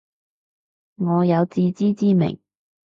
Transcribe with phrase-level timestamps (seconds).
[0.95, 2.39] 我有自知之明